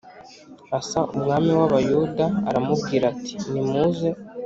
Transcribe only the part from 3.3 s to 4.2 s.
nimuze